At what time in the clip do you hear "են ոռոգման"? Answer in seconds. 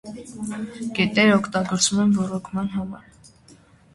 2.05-2.71